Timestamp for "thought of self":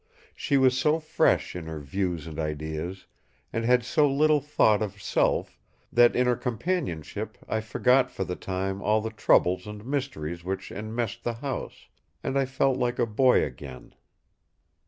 4.41-5.59